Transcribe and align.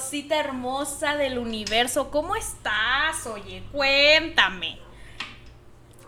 cosita 0.00 0.40
hermosa 0.40 1.14
del 1.18 1.36
universo. 1.36 2.10
¿Cómo 2.10 2.34
estás? 2.34 3.26
Oye, 3.26 3.62
cuéntame. 3.70 4.78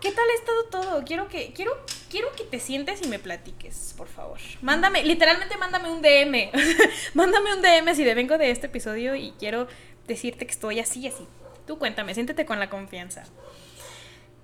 ¿Qué 0.01 0.11
tal 0.11 0.25
ha 0.27 0.33
estado 0.33 0.63
todo? 0.65 1.05
Quiero 1.05 1.27
que, 1.27 1.53
quiero, 1.53 1.71
quiero 2.09 2.31
que 2.35 2.43
te 2.43 2.59
sientes 2.59 3.03
y 3.03 3.07
me 3.07 3.19
platiques, 3.19 3.93
por 3.95 4.07
favor. 4.07 4.39
Mándame, 4.63 5.03
literalmente 5.03 5.57
mándame 5.57 5.91
un 5.91 6.01
DM. 6.01 6.49
mándame 7.13 7.53
un 7.53 7.61
DM 7.61 7.93
si 7.93 8.03
vengo 8.03 8.39
de 8.39 8.49
este 8.49 8.65
episodio 8.65 9.15
y 9.15 9.31
quiero 9.37 9.67
decirte 10.07 10.47
que 10.47 10.51
estoy 10.53 10.79
así, 10.79 11.07
así. 11.07 11.27
Tú 11.67 11.77
cuéntame, 11.77 12.15
siéntete 12.15 12.47
con 12.47 12.59
la 12.59 12.71
confianza. 12.71 13.23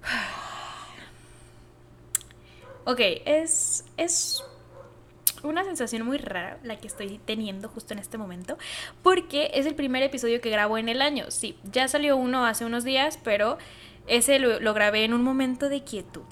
Ok, 2.86 3.02
es, 3.26 3.86
es 3.98 4.44
una 5.44 5.64
sensación 5.64 6.06
muy 6.06 6.18
rara 6.18 6.60
la 6.64 6.78
que 6.78 6.88
estoy 6.88 7.20
teniendo 7.26 7.70
justo 7.70 7.94
en 7.94 8.00
este 8.00 8.18
momento, 8.18 8.58
porque 9.04 9.52
es 9.54 9.66
el 9.66 9.76
primer 9.76 10.04
episodio 10.04 10.42
que 10.42 10.50
grabo 10.50 10.78
en 10.78 10.90
el 10.90 11.02
año. 11.02 11.26
Sí, 11.30 11.58
ya 11.72 11.88
salió 11.88 12.18
uno 12.18 12.46
hace 12.46 12.66
unos 12.66 12.84
días, 12.84 13.20
pero 13.24 13.58
ese 14.08 14.40
lo, 14.40 14.74
grabé 14.74 15.06
en 15.06 15.14
un 15.14 15.24
momento 15.24 15.70
de 15.70 15.84
quietud. 15.84 16.24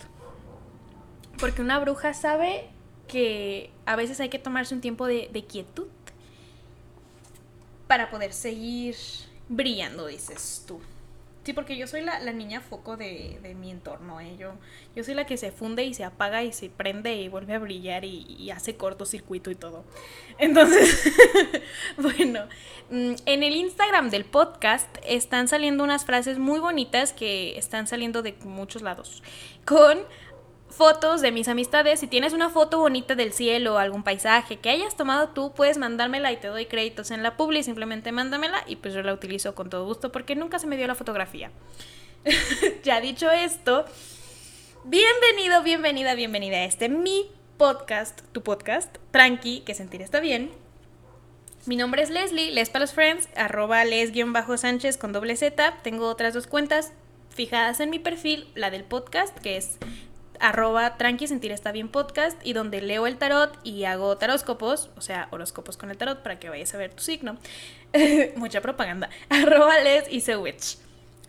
Porque 1.40 1.62
una 1.62 1.80
bruja 1.80 2.14
sabe 2.14 2.70
que 3.08 3.72
a 3.86 3.96
veces 3.96 4.20
hay 4.20 4.30
que 4.30 4.40
tomarse 4.40 4.74
un 4.74 4.82
tiempo 4.82 5.06
de, 5.06 5.46
quietud 5.48 5.88
para 7.88 8.10
poder 8.10 8.34
seguir 8.34 8.96
brillando, 9.48 10.08
dices 10.08 10.66
tú. 10.68 10.82
Sí, 11.48 11.54
porque 11.54 11.78
yo 11.78 11.88
soy 11.88 12.02
la, 12.02 12.20
niña 12.34 12.60
foco 12.60 12.98
de, 12.98 13.40
mi 13.58 13.72
entorno, 13.72 14.20
¿eh? 14.20 14.36
Yo, 14.38 14.52
soy 15.02 15.14
la 15.14 15.26
que 15.26 15.38
se 15.38 15.54
funde 15.54 15.86
y 15.86 15.94
se 15.94 16.04
apaga 16.04 16.44
y 16.44 16.52
se 16.52 16.70
prende 16.70 17.16
y 17.16 17.30
vuelve 17.30 17.54
a 17.54 17.60
brillar 17.60 18.04
y, 18.04 18.52
hace 18.52 18.76
cortocircuito 18.76 19.50
y 19.50 19.56
todo. 19.56 19.86
Entonces, 20.40 21.10
bueno, 21.98 22.48
mm, 22.90 23.14
en 23.26 23.44
el 23.44 23.56
Instagram 23.56 24.10
del 24.10 24.26
podcast 24.26 24.90
están 25.06 25.48
saliendo 25.48 25.86
unas 25.86 26.04
frases 26.04 26.38
muy 26.38 26.60
bonitas 26.60 27.14
que 27.14 27.58
están 27.58 27.88
saliendo 27.88 28.24
de 28.24 28.34
muchos 28.44 28.82
lados. 28.82 29.24
Con 29.64 30.00
fotos 30.70 31.22
de 31.22 31.32
mis 31.32 31.48
amistades. 31.48 32.00
Si 32.00 32.08
tienes 32.08 32.34
una 32.34 32.50
foto 32.50 32.80
bonita 32.80 33.16
del 33.16 33.34
cielo 33.34 33.76
o 33.76 33.78
algún 33.78 34.04
paisaje 34.04 34.58
que 34.58 34.70
hayas 34.70 34.96
tomado 34.96 35.30
tú, 35.30 35.54
puedes 35.54 35.78
mandármela 35.78 36.32
y 36.32 36.38
te 36.38 36.48
doy 36.48 36.66
créditos 36.66 37.12
en 37.12 37.24
la 37.24 37.38
publi. 37.38 37.64
Simplemente 37.64 38.12
mándamela 38.12 38.64
y 38.68 38.78
pues 38.78 38.94
yo 38.94 39.02
la 39.02 39.14
utilizo 39.14 39.56
con 39.56 39.70
todo 39.70 39.86
gusto 39.86 40.12
porque 40.12 40.36
nunca 40.36 40.60
se 40.60 40.68
me 40.68 40.78
dio 40.78 40.88
la 40.88 40.96
fotografía. 40.96 41.52
ya 42.84 43.02
dicho 43.02 43.32
esto, 43.32 43.86
bienvenido, 44.84 45.64
bienvenida, 45.64 46.16
bienvenida 46.16 46.58
a 46.58 46.66
este 46.66 46.90
mi 46.90 47.32
podcast, 47.58 48.22
tu 48.32 48.44
podcast, 48.44 48.98
tranqui, 49.12 49.62
que 49.62 49.74
sentir 49.74 50.02
está 50.02 50.20
bien. 50.20 50.52
Mi 51.66 51.76
nombre 51.76 52.02
es 52.02 52.10
Leslie, 52.10 52.52
Les 52.52 52.70
para 52.70 52.84
los 52.84 52.94
Friends, 52.94 53.28
arroba 53.36 53.84
les-sánchez 53.84 54.98
con 54.98 55.12
doble 55.12 55.36
Z. 55.36 55.80
Tengo 55.84 56.08
otras 56.08 56.34
dos 56.34 56.48
cuentas 56.48 56.94
fijadas 57.30 57.80
en 57.82 57.90
mi 57.90 58.00
perfil, 58.00 58.48
la 58.56 58.72
del 58.72 58.84
podcast, 58.84 59.38
que 59.38 59.58
es 59.58 59.78
arroba 60.40 60.98
tranqui 60.98 61.28
sentir 61.28 61.52
está 61.52 61.72
bien 61.72 61.90
podcast 61.90 62.40
y 62.46 62.54
donde 62.54 62.82
leo 62.82 63.08
el 63.08 63.18
tarot 63.18 63.58
y 63.64 63.86
hago 63.86 64.18
taróscopos, 64.18 64.90
o 64.98 65.02
sea, 65.02 65.28
horóscopos 65.32 65.78
con 65.78 65.92
el 65.92 65.98
tarot 65.98 66.24
para 66.24 66.40
que 66.40 66.50
vayas 66.50 66.74
a 66.74 66.78
ver 66.78 66.94
tu 66.94 67.04
signo. 67.04 67.38
Mucha 68.36 68.62
propaganda. 68.62 69.10
Arroba 69.30 69.80
les 69.80 70.12
y 70.12 70.36
witch. 70.36 70.78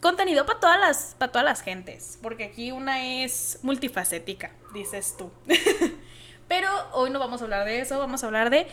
Contenido 0.00 0.46
para 0.46 0.60
todas 0.60 0.80
las 0.80 1.16
para 1.18 1.32
todas 1.32 1.44
las 1.44 1.60
gentes, 1.62 2.18
porque 2.22 2.44
aquí 2.44 2.70
una 2.70 3.22
es 3.22 3.58
multifacética, 3.62 4.52
dices 4.72 5.16
tú. 5.18 5.30
Pero 6.48 6.68
hoy 6.92 7.10
no 7.10 7.18
vamos 7.18 7.40
a 7.40 7.44
hablar 7.44 7.66
de 7.66 7.80
eso, 7.80 7.98
vamos 7.98 8.22
a 8.22 8.26
hablar 8.26 8.50
de 8.50 8.68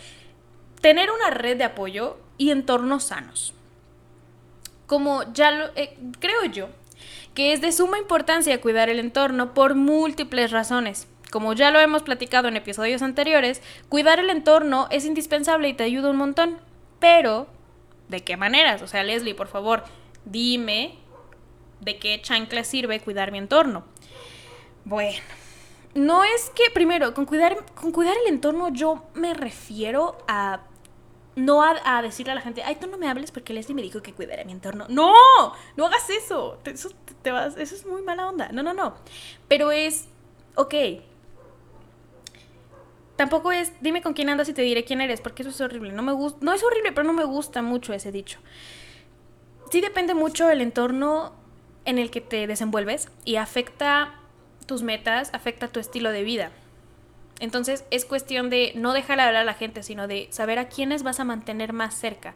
tener 0.82 1.10
una 1.10 1.32
red 1.32 1.58
de 1.58 1.64
apoyo 1.64 2.18
y 2.38 2.52
entornos 2.52 3.06
sanos. 3.06 3.54
Como 4.86 5.34
ya 5.34 5.52
lo 5.52 5.66
eh, 5.76 5.98
creo 6.20 6.46
yo, 6.46 6.70
que 7.36 7.54
es 7.54 7.62
de 7.62 7.72
suma 7.72 8.00
importancia 8.00 8.62
cuidar 8.62 8.90
el 8.90 8.98
entorno 8.98 9.54
por 9.54 9.76
múltiples 9.76 10.52
razones. 10.52 11.08
Como 11.32 11.54
ya 11.54 11.70
lo 11.70 11.80
hemos 11.80 12.02
platicado 12.02 12.48
en 12.48 12.56
episodios 12.56 13.02
anteriores, 13.02 13.62
cuidar 13.90 14.20
el 14.20 14.30
entorno 14.30 14.88
es 14.90 15.06
indispensable 15.06 15.68
y 15.68 15.74
te 15.74 15.84
ayuda 15.84 16.10
un 16.10 16.16
montón. 16.16 16.58
Pero, 17.00 17.48
¿de 18.08 18.24
qué 18.24 18.38
maneras? 18.38 18.82
O 18.82 18.88
sea, 18.88 19.04
Leslie, 19.04 19.36
por 19.36 19.48
favor, 19.48 19.84
dime 20.24 20.98
de 21.82 22.00
qué 22.00 22.22
chancla 22.22 22.64
sirve 22.64 23.02
cuidar 23.02 23.34
mi 23.34 23.38
entorno. 23.38 23.84
Bueno, 24.86 25.20
no 25.94 26.24
es 26.24 26.52
que, 26.56 26.70
primero, 26.74 27.14
con 27.14 27.26
cuidar, 27.26 27.66
con 27.76 27.92
cuidar 27.92 28.16
el 28.26 28.34
entorno 28.34 28.70
yo 28.70 29.04
me 29.14 29.34
refiero 29.34 30.18
a 30.28 30.62
no 31.36 31.62
a, 31.64 32.02
decirle 32.02 32.32
a 32.32 32.36
la 32.36 32.42
gente, 32.42 32.64
ay, 32.64 32.78
tú 32.80 32.88
no 32.88 32.98
me 32.98 33.10
hables 33.10 33.32
porque 33.32 33.54
Leslie 33.54 33.76
me 33.76 33.82
dijo 33.82 34.02
que 34.02 34.14
cuidara 34.14 34.44
mi 34.46 34.54
entorno. 34.54 34.86
No, 34.90 35.14
no 35.76 35.86
hagas 35.86 36.10
eso. 36.10 36.60
Eso, 36.66 36.92
te 37.22 37.32
vas, 37.32 37.58
eso 37.58 37.76
es 37.76 37.86
muy 37.86 38.02
mala 38.02 38.30
onda. 38.30 38.50
No, 38.54 38.64
no, 38.64 38.74
no. 38.74 38.96
Pero 39.48 39.72
es, 39.72 40.08
ok. 40.56 40.74
Tampoco 43.18 43.52
es, 43.52 43.74
dime 43.82 44.02
con 44.02 44.14
quién 44.14 44.30
andas 44.30 44.50
y 44.50 44.54
te 44.54 44.62
diré 44.62 44.84
quién 44.84 45.02
eres, 45.02 45.22
porque 45.22 45.44
eso 45.44 45.50
es 45.50 45.62
horrible. 45.62 45.92
No 45.92 46.04
me 46.04 46.14
gusta, 46.14 46.40
no 46.42 46.54
es 46.54 46.64
horrible, 46.64 46.92
pero 46.92 47.06
no 47.06 47.14
me 47.14 47.26
gusta 47.26 47.62
mucho 47.62 47.94
ese 47.94 48.12
dicho. 48.12 48.40
Sí 49.72 49.82
depende 49.82 50.14
mucho 50.14 50.50
el 50.50 50.62
entorno 50.62 51.34
en 51.86 51.98
el 51.98 52.12
que 52.12 52.22
te 52.22 52.48
desenvuelves 52.48 53.10
y 53.26 53.36
afecta 53.38 54.16
tus 54.66 54.84
metas, 54.84 55.30
afecta 55.34 55.68
tu 55.68 55.80
estilo 55.80 56.12
de 56.12 56.24
vida. 56.24 56.52
Entonces 57.40 57.86
es 57.92 58.06
cuestión 58.06 58.50
de 58.50 58.72
no 58.76 58.94
dejar 58.94 59.20
hablar 59.20 59.42
a 59.42 59.44
la 59.44 59.54
gente, 59.54 59.84
sino 59.84 60.08
de 60.08 60.28
saber 60.32 60.58
a 60.60 60.70
quiénes 60.70 61.04
vas 61.04 61.20
a 61.20 61.26
mantener 61.26 61.74
más 61.74 61.94
cerca 61.94 62.36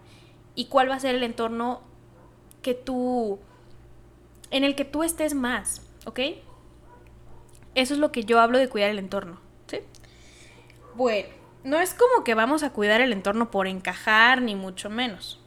y 0.56 0.66
cuál 0.66 0.90
va 0.90 0.96
a 0.96 1.00
ser 1.00 1.16
el 1.16 1.24
entorno 1.24 1.82
que 2.62 2.74
tú, 2.74 3.40
en 4.52 4.64
el 4.64 4.76
que 4.76 4.86
tú 4.86 5.04
estés 5.04 5.34
más, 5.34 5.82
¿ok? 6.06 6.20
Eso 7.76 7.94
es 7.94 8.00
lo 8.00 8.12
que 8.12 8.26
yo 8.26 8.40
hablo 8.42 8.58
de 8.58 8.68
cuidar 8.68 8.90
el 8.90 9.00
entorno, 9.00 9.40
¿sí? 9.68 9.80
Bueno, 10.96 11.30
no 11.64 11.80
es 11.80 11.94
como 11.94 12.24
que 12.26 12.34
vamos 12.36 12.64
a 12.64 12.72
cuidar 12.72 13.00
el 13.00 13.14
entorno 13.14 13.52
por 13.52 13.68
encajar, 13.68 14.42
ni 14.42 14.56
mucho 14.56 14.90
menos. 14.90 15.39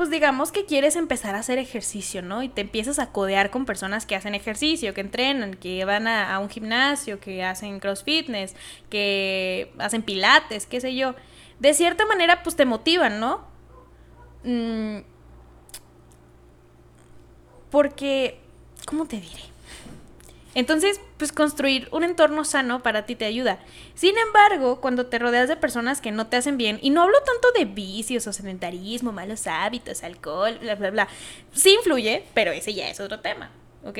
Pues 0.00 0.08
digamos 0.08 0.50
que 0.50 0.64
quieres 0.64 0.96
empezar 0.96 1.34
a 1.34 1.40
hacer 1.40 1.58
ejercicio, 1.58 2.22
¿no? 2.22 2.42
Y 2.42 2.48
te 2.48 2.62
empiezas 2.62 2.98
a 2.98 3.12
codear 3.12 3.50
con 3.50 3.66
personas 3.66 4.06
que 4.06 4.16
hacen 4.16 4.34
ejercicio, 4.34 4.94
que 4.94 5.02
entrenan, 5.02 5.52
que 5.52 5.84
van 5.84 6.08
a, 6.08 6.38
un 6.38 6.48
gimnasio, 6.48 7.20
que 7.20 7.44
hacen 7.44 7.80
cross 7.80 8.02
fitness, 8.02 8.56
que 8.88 9.70
hacen 9.76 10.00
pilates, 10.00 10.64
qué 10.64 10.80
sé 10.80 10.94
yo. 10.94 11.16
De 11.58 11.74
cierta 11.74 12.06
manera 12.06 12.42
pues 12.42 12.56
te 12.56 12.64
motivan, 12.64 13.20
¿no? 13.20 13.44
Mm, 14.42 15.00
porque, 17.68 18.40
¿cómo 18.86 19.04
te 19.04 19.20
diré? 19.20 19.49
Entonces, 20.54 21.00
pues 21.16 21.30
construir 21.32 21.88
un 21.92 22.02
entorno 22.02 22.44
sano 22.44 22.82
para 22.82 23.06
ti 23.06 23.14
te 23.14 23.24
ayuda. 23.24 23.60
Sin 23.94 24.18
embargo, 24.18 24.80
cuando 24.80 25.06
te 25.06 25.18
rodeas 25.18 25.48
de 25.48 25.56
personas 25.56 26.00
que 26.00 26.10
no 26.10 26.26
te 26.26 26.36
hacen 26.36 26.56
bien, 26.56 26.78
y 26.82 26.90
no 26.90 27.02
hablo 27.02 27.18
tanto 27.22 27.52
de 27.56 27.66
vicios 27.66 28.26
o 28.26 28.32
sedentarismo, 28.32 29.12
malos 29.12 29.46
hábitos, 29.46 30.02
alcohol, 30.02 30.58
bla, 30.60 30.74
bla, 30.74 30.90
bla, 30.90 31.08
sí 31.52 31.74
influye, 31.74 32.24
pero 32.34 32.50
ese 32.50 32.74
ya 32.74 32.90
es 32.90 32.98
otro 32.98 33.20
tema, 33.20 33.50
¿ok? 33.84 33.98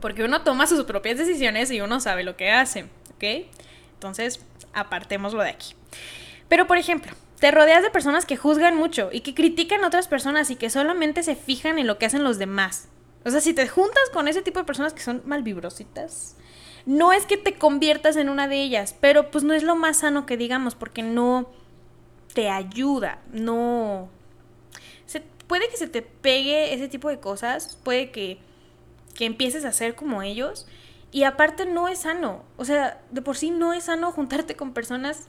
Porque 0.00 0.22
uno 0.22 0.42
toma 0.42 0.66
sus 0.66 0.84
propias 0.84 1.18
decisiones 1.18 1.70
y 1.72 1.80
uno 1.80 1.98
sabe 1.98 2.22
lo 2.22 2.36
que 2.36 2.52
hace, 2.52 2.84
¿ok? 3.16 3.48
Entonces, 3.94 4.40
apartémoslo 4.72 5.42
de 5.42 5.50
aquí. 5.50 5.74
Pero, 6.48 6.66
por 6.68 6.78
ejemplo, 6.78 7.12
te 7.40 7.50
rodeas 7.50 7.82
de 7.82 7.90
personas 7.90 8.26
que 8.26 8.36
juzgan 8.36 8.76
mucho 8.76 9.10
y 9.12 9.20
que 9.20 9.34
critican 9.34 9.82
a 9.82 9.88
otras 9.88 10.08
personas 10.08 10.50
y 10.50 10.56
que 10.56 10.70
solamente 10.70 11.22
se 11.22 11.34
fijan 11.34 11.78
en 11.78 11.86
lo 11.86 11.98
que 11.98 12.06
hacen 12.06 12.22
los 12.22 12.38
demás. 12.38 12.88
O 13.24 13.30
sea, 13.30 13.40
si 13.40 13.52
te 13.52 13.68
juntas 13.68 14.10
con 14.12 14.28
ese 14.28 14.42
tipo 14.42 14.58
de 14.58 14.64
personas 14.64 14.94
que 14.94 15.02
son 15.02 15.22
malvibrositas, 15.24 16.36
no 16.86 17.12
es 17.12 17.26
que 17.26 17.36
te 17.36 17.54
conviertas 17.54 18.16
en 18.16 18.28
una 18.28 18.48
de 18.48 18.62
ellas, 18.62 18.94
pero 19.00 19.30
pues 19.30 19.44
no 19.44 19.52
es 19.52 19.62
lo 19.62 19.76
más 19.76 19.98
sano 19.98 20.26
que 20.26 20.36
digamos, 20.36 20.74
porque 20.74 21.02
no 21.02 21.50
te 22.34 22.48
ayuda, 22.48 23.20
no... 23.32 24.08
Se, 25.06 25.20
puede 25.46 25.68
que 25.68 25.76
se 25.76 25.88
te 25.88 26.02
pegue 26.02 26.72
ese 26.72 26.88
tipo 26.88 27.08
de 27.08 27.20
cosas, 27.20 27.78
puede 27.82 28.10
que, 28.10 28.38
que 29.14 29.26
empieces 29.26 29.64
a 29.64 29.68
hacer 29.68 29.94
como 29.94 30.22
ellos, 30.22 30.66
y 31.12 31.24
aparte 31.24 31.66
no 31.66 31.88
es 31.88 32.00
sano, 32.00 32.44
o 32.56 32.64
sea, 32.64 33.02
de 33.10 33.20
por 33.20 33.36
sí 33.36 33.50
no 33.50 33.72
es 33.72 33.84
sano 33.84 34.12
juntarte 34.12 34.54
con 34.54 34.72
personas 34.72 35.28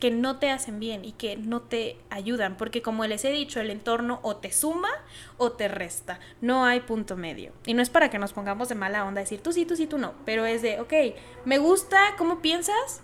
que 0.00 0.10
no 0.10 0.38
te 0.38 0.50
hacen 0.50 0.80
bien 0.80 1.04
y 1.04 1.12
que 1.12 1.36
no 1.36 1.62
te 1.62 1.98
ayudan, 2.10 2.56
porque 2.56 2.82
como 2.82 3.06
les 3.06 3.24
he 3.24 3.30
dicho, 3.30 3.60
el 3.60 3.70
entorno 3.70 4.20
o 4.22 4.36
te 4.36 4.52
suma 4.52 4.90
o 5.36 5.52
te 5.52 5.68
resta, 5.68 6.20
no 6.40 6.64
hay 6.64 6.80
punto 6.80 7.16
medio. 7.16 7.52
Y 7.66 7.74
no 7.74 7.82
es 7.82 7.90
para 7.90 8.10
que 8.10 8.18
nos 8.18 8.32
pongamos 8.32 8.68
de 8.68 8.74
mala 8.74 9.04
onda, 9.04 9.20
decir 9.20 9.40
tú 9.40 9.52
sí, 9.52 9.64
tú 9.64 9.76
sí, 9.76 9.86
tú 9.86 9.98
no, 9.98 10.14
pero 10.24 10.46
es 10.46 10.62
de, 10.62 10.80
ok, 10.80 10.92
me 11.44 11.58
gusta 11.58 12.14
cómo 12.18 12.40
piensas, 12.40 13.02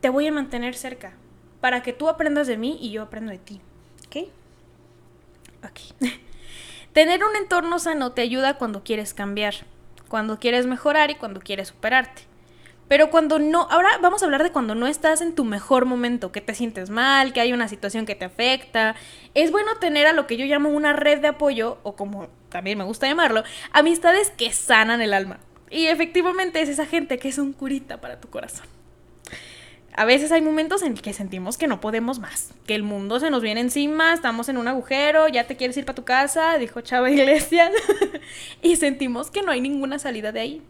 te 0.00 0.08
voy 0.08 0.26
a 0.26 0.32
mantener 0.32 0.74
cerca, 0.74 1.14
para 1.60 1.82
que 1.82 1.92
tú 1.92 2.08
aprendas 2.08 2.46
de 2.46 2.56
mí 2.56 2.78
y 2.80 2.90
yo 2.90 3.02
aprendo 3.02 3.32
de 3.32 3.38
ti, 3.38 3.60
¿ok? 4.06 4.28
Ok. 5.64 5.80
Tener 6.92 7.24
un 7.24 7.36
entorno 7.36 7.78
sano 7.78 8.12
te 8.12 8.22
ayuda 8.22 8.56
cuando 8.56 8.82
quieres 8.82 9.14
cambiar, 9.14 9.54
cuando 10.08 10.38
quieres 10.38 10.66
mejorar 10.66 11.10
y 11.10 11.16
cuando 11.16 11.40
quieres 11.40 11.68
superarte. 11.68 12.22
Pero 12.88 13.10
cuando 13.10 13.38
no, 13.38 13.62
ahora 13.70 13.98
vamos 14.00 14.22
a 14.22 14.26
hablar 14.26 14.42
de 14.42 14.52
cuando 14.52 14.74
no 14.74 14.86
estás 14.86 15.20
en 15.20 15.34
tu 15.34 15.44
mejor 15.44 15.86
momento, 15.86 16.30
que 16.30 16.40
te 16.40 16.54
sientes 16.54 16.88
mal, 16.88 17.32
que 17.32 17.40
hay 17.40 17.52
una 17.52 17.68
situación 17.68 18.06
que 18.06 18.14
te 18.14 18.24
afecta. 18.24 18.94
Es 19.34 19.50
bueno 19.50 19.76
tener 19.80 20.06
a 20.06 20.12
lo 20.12 20.26
que 20.26 20.36
yo 20.36 20.46
llamo 20.46 20.68
una 20.68 20.92
red 20.92 21.20
de 21.20 21.28
apoyo, 21.28 21.78
o 21.82 21.96
como 21.96 22.28
también 22.48 22.78
me 22.78 22.84
gusta 22.84 23.08
llamarlo, 23.08 23.42
amistades 23.72 24.30
que 24.30 24.52
sanan 24.52 25.00
el 25.00 25.14
alma. 25.14 25.38
Y 25.68 25.86
efectivamente 25.86 26.60
es 26.60 26.68
esa 26.68 26.86
gente 26.86 27.18
que 27.18 27.28
es 27.28 27.38
un 27.38 27.52
curita 27.52 28.00
para 28.00 28.20
tu 28.20 28.28
corazón. 28.28 28.66
A 29.96 30.04
veces 30.04 30.30
hay 30.30 30.42
momentos 30.42 30.82
en 30.82 30.94
que 30.94 31.14
sentimos 31.14 31.56
que 31.56 31.66
no 31.66 31.80
podemos 31.80 32.18
más, 32.18 32.52
que 32.66 32.74
el 32.74 32.82
mundo 32.82 33.18
se 33.18 33.30
nos 33.30 33.42
viene 33.42 33.62
encima, 33.62 34.12
estamos 34.12 34.50
en 34.50 34.58
un 34.58 34.68
agujero, 34.68 35.26
ya 35.26 35.46
te 35.46 35.56
quieres 35.56 35.76
ir 35.78 35.86
para 35.86 35.96
tu 35.96 36.04
casa, 36.04 36.58
dijo 36.58 36.82
Chava 36.82 37.10
Iglesias, 37.10 37.72
y 38.62 38.76
sentimos 38.76 39.30
que 39.30 39.40
no 39.40 39.52
hay 39.52 39.62
ninguna 39.62 39.98
salida 39.98 40.32
de 40.32 40.40
ahí. 40.40 40.62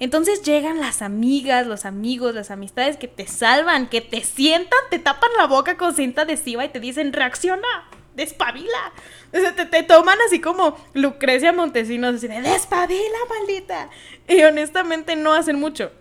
Entonces 0.00 0.42
llegan 0.42 0.80
las 0.80 1.02
amigas, 1.02 1.66
los 1.66 1.84
amigos, 1.84 2.34
las 2.34 2.50
amistades 2.50 2.96
que 2.96 3.06
te 3.06 3.26
salvan, 3.26 3.90
que 3.90 4.00
te 4.00 4.22
sientan, 4.22 4.78
te 4.88 4.98
tapan 4.98 5.30
la 5.36 5.46
boca 5.46 5.76
con 5.76 5.94
cinta 5.94 6.22
adhesiva 6.22 6.64
y 6.64 6.70
te 6.70 6.80
dicen, 6.80 7.12
reacciona, 7.12 7.68
despabila. 8.16 8.92
Te, 9.30 9.66
te, 9.66 9.82
toman 9.82 10.16
así 10.26 10.40
como 10.40 10.74
Lucrecia 10.94 11.52
Montesinos, 11.52 12.14
así 12.14 12.28
de, 12.28 12.40
despabila, 12.40 13.18
maldita. 13.28 13.90
Y 14.26 14.42
honestamente 14.42 15.16
no 15.16 15.34
hacen 15.34 15.60
mucho. 15.60 15.92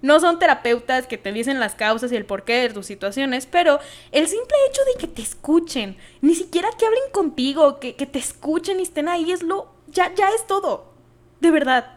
No 0.00 0.18
son 0.18 0.38
terapeutas 0.38 1.06
que 1.06 1.18
te 1.18 1.30
dicen 1.30 1.60
las 1.60 1.74
causas 1.74 2.12
y 2.12 2.16
el 2.16 2.24
porqué 2.24 2.54
de 2.54 2.70
tus 2.70 2.86
situaciones, 2.86 3.44
pero 3.44 3.80
el 4.12 4.28
simple 4.28 4.56
hecho 4.70 4.80
de 4.94 4.98
que 4.98 5.08
te 5.08 5.20
escuchen, 5.20 5.98
ni 6.22 6.34
siquiera 6.34 6.70
que 6.78 6.86
hablen 6.86 7.10
contigo, 7.12 7.80
que, 7.80 7.96
que 7.96 8.06
te 8.06 8.18
escuchen 8.18 8.80
y 8.80 8.84
estén 8.84 9.08
ahí, 9.08 9.30
es 9.30 9.42
lo, 9.42 9.74
ya, 9.88 10.14
ya 10.14 10.30
es 10.30 10.46
todo. 10.46 10.94
De 11.40 11.50
verdad. 11.50 11.95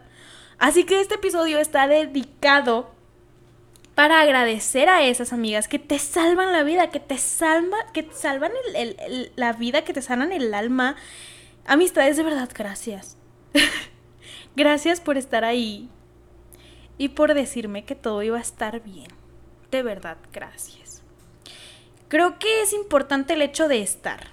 Así 0.60 0.84
que 0.84 1.00
este 1.00 1.14
episodio 1.14 1.58
está 1.58 1.88
dedicado 1.88 2.90
para 3.94 4.20
agradecer 4.20 4.90
a 4.90 5.02
esas 5.02 5.32
amigas 5.32 5.68
que 5.68 5.78
te 5.78 5.98
salvan 5.98 6.52
la 6.52 6.62
vida, 6.62 6.90
que 6.90 7.00
te, 7.00 7.16
salva, 7.16 7.78
que 7.94 8.06
salvan 8.12 8.52
la 9.36 9.52
vida, 9.54 9.84
que 9.84 9.94
te 9.94 10.02
sanan 10.02 10.32
el 10.32 10.52
alma. 10.52 10.96
Amistades, 11.66 12.18
de 12.18 12.24
verdad, 12.24 12.50
gracias. 12.54 13.16
gracias 14.54 15.00
por 15.00 15.16
estar 15.16 15.46
ahí 15.46 15.88
y 16.98 17.08
por 17.08 17.32
decirme 17.32 17.86
que 17.86 17.94
todo 17.94 18.22
iba 18.22 18.36
a 18.36 18.42
estar 18.42 18.82
bien. 18.82 19.08
De 19.70 19.82
verdad, 19.82 20.18
gracias. 20.30 21.02
Creo 22.08 22.38
que 22.38 22.60
es 22.60 22.74
importante 22.74 23.32
el 23.32 23.40
hecho 23.40 23.66
de 23.66 23.80
estar. 23.80 24.28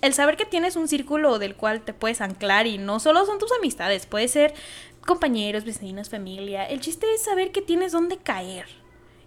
El 0.00 0.14
saber 0.14 0.36
que 0.36 0.44
tienes 0.44 0.76
un 0.76 0.86
círculo 0.86 1.38
del 1.38 1.56
cual 1.56 1.80
te 1.80 1.92
puedes 1.92 2.20
anclar 2.20 2.66
y 2.68 2.78
no 2.78 3.00
solo 3.00 3.26
son 3.26 3.38
tus 3.38 3.50
amistades, 3.52 4.06
puede 4.06 4.28
ser 4.28 4.54
compañeros, 5.08 5.64
vecinos, 5.64 6.10
familia. 6.10 6.66
El 6.66 6.80
chiste 6.80 7.06
es 7.14 7.22
saber 7.22 7.50
que 7.50 7.62
tienes 7.62 7.92
dónde 7.92 8.18
caer 8.18 8.66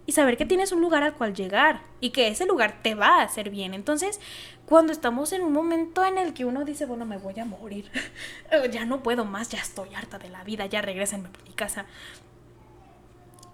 y 0.06 0.12
saber 0.12 0.36
que 0.36 0.46
tienes 0.46 0.70
un 0.70 0.80
lugar 0.80 1.02
al 1.02 1.14
cual 1.14 1.34
llegar 1.34 1.82
y 2.00 2.10
que 2.10 2.28
ese 2.28 2.46
lugar 2.46 2.80
te 2.84 2.94
va 2.94 3.18
a 3.18 3.22
hacer 3.22 3.50
bien. 3.50 3.74
Entonces, 3.74 4.20
cuando 4.64 4.92
estamos 4.92 5.32
en 5.32 5.42
un 5.42 5.52
momento 5.52 6.04
en 6.04 6.18
el 6.18 6.34
que 6.34 6.44
uno 6.44 6.64
dice, 6.64 6.86
bueno, 6.86 7.04
me 7.04 7.18
voy 7.18 7.36
a 7.40 7.44
morir, 7.44 7.90
ya 8.70 8.84
no 8.84 9.02
puedo 9.02 9.24
más, 9.24 9.48
ya 9.48 9.58
estoy 9.58 9.92
harta 9.92 10.20
de 10.20 10.28
la 10.28 10.44
vida, 10.44 10.66
ya 10.66 10.82
regresenme 10.82 11.28
a 11.28 11.44
mi 11.48 11.52
casa. 11.52 11.86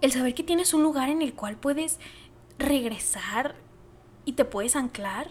El 0.03 0.13
saber 0.13 0.35
que 0.35 0.43
tienes 0.43 0.75
un 0.75 0.83
lugar 0.83 1.09
en 1.09 1.23
el 1.23 1.33
cual 1.33 1.57
puedes 1.57 1.99
regresar 2.59 3.55
y 4.27 4.35
te 4.35 4.45
puedes 4.45 4.77
anclar 4.77 5.31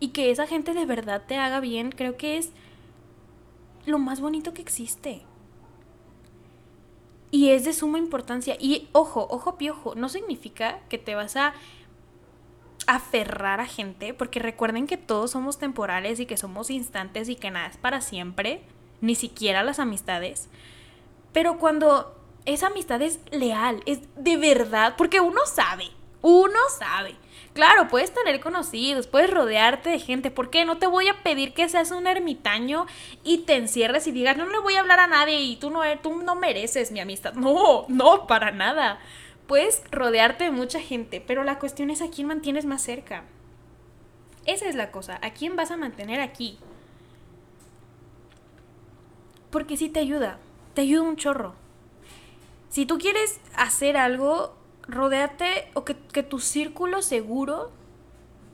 y 0.00 0.08
que 0.08 0.30
esa 0.30 0.46
gente 0.46 0.72
de 0.72 0.86
verdad 0.86 1.24
te 1.28 1.36
haga 1.36 1.60
bien, 1.60 1.92
creo 1.92 2.16
que 2.16 2.38
es 2.38 2.52
lo 3.84 3.98
más 3.98 4.22
bonito 4.22 4.54
que 4.54 4.62
existe. 4.62 5.27
Y 7.30 7.50
es 7.50 7.64
de 7.64 7.72
suma 7.72 7.98
importancia. 7.98 8.56
Y 8.58 8.88
ojo, 8.92 9.26
ojo 9.30 9.56
piojo, 9.56 9.94
no 9.94 10.08
significa 10.08 10.80
que 10.88 10.98
te 10.98 11.14
vas 11.14 11.36
a 11.36 11.54
aferrar 12.86 13.60
a 13.60 13.66
gente, 13.66 14.14
porque 14.14 14.38
recuerden 14.40 14.86
que 14.86 14.96
todos 14.96 15.32
somos 15.32 15.58
temporales 15.58 16.20
y 16.20 16.26
que 16.26 16.38
somos 16.38 16.70
instantes 16.70 17.28
y 17.28 17.36
que 17.36 17.50
nada 17.50 17.66
es 17.66 17.76
para 17.76 18.00
siempre, 18.00 18.62
ni 19.02 19.14
siquiera 19.14 19.62
las 19.62 19.78
amistades. 19.78 20.48
Pero 21.32 21.58
cuando 21.58 22.16
esa 22.46 22.68
amistad 22.68 23.02
es 23.02 23.20
leal, 23.30 23.82
es 23.84 24.00
de 24.16 24.38
verdad, 24.38 24.94
porque 24.96 25.20
uno 25.20 25.40
sabe, 25.44 25.90
uno 26.22 26.58
sabe 26.78 27.14
Claro, 27.54 27.88
puedes 27.88 28.12
tener 28.14 28.40
conocidos, 28.40 29.06
puedes 29.06 29.30
rodearte 29.30 29.90
de 29.90 29.98
gente. 29.98 30.30
¿Por 30.30 30.50
qué? 30.50 30.64
No 30.64 30.78
te 30.78 30.86
voy 30.86 31.08
a 31.08 31.22
pedir 31.22 31.54
que 31.54 31.68
seas 31.68 31.90
un 31.90 32.06
ermitaño 32.06 32.86
y 33.24 33.38
te 33.38 33.56
encierres 33.56 34.06
y 34.06 34.12
digas, 34.12 34.36
no 34.36 34.46
le 34.48 34.58
voy 34.60 34.76
a 34.76 34.80
hablar 34.80 35.00
a 35.00 35.06
nadie 35.06 35.40
y 35.40 35.56
tú 35.56 35.70
no, 35.70 35.80
tú 36.00 36.22
no 36.22 36.34
mereces 36.36 36.92
mi 36.92 37.00
amistad. 37.00 37.34
No, 37.34 37.84
no, 37.88 38.26
para 38.26 38.52
nada. 38.52 39.00
Puedes 39.46 39.82
rodearte 39.90 40.44
de 40.44 40.50
mucha 40.50 40.78
gente, 40.78 41.22
pero 41.26 41.42
la 41.42 41.58
cuestión 41.58 41.90
es 41.90 42.02
a 42.02 42.10
quién 42.10 42.28
mantienes 42.28 42.66
más 42.66 42.82
cerca. 42.82 43.24
Esa 44.44 44.68
es 44.68 44.74
la 44.74 44.90
cosa, 44.90 45.18
a 45.22 45.30
quién 45.30 45.56
vas 45.56 45.70
a 45.70 45.76
mantener 45.76 46.20
aquí. 46.20 46.58
Porque 49.50 49.76
sí 49.76 49.88
te 49.88 50.00
ayuda, 50.00 50.38
te 50.74 50.82
ayuda 50.82 51.02
un 51.02 51.16
chorro. 51.16 51.54
Si 52.68 52.84
tú 52.84 52.98
quieres 52.98 53.40
hacer 53.56 53.96
algo, 53.96 54.57
rodéate 54.88 55.70
o 55.74 55.84
que, 55.84 55.94
tu 55.94 56.40
círculo 56.40 57.02
seguro 57.02 57.70